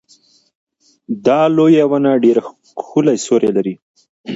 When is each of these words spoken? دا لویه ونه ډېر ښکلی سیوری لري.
دا 1.25 1.39
لویه 1.55 1.85
ونه 1.87 2.11
ډېر 2.23 2.37
ښکلی 2.83 3.17
سیوری 3.25 3.49
لري. 3.57 3.73